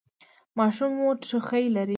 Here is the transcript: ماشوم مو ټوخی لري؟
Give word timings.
ماشوم 0.57 0.91
مو 0.99 1.09
ټوخی 1.25 1.65
لري؟ 1.75 1.89